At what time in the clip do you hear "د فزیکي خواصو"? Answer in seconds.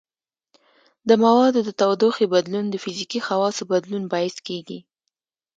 2.69-3.63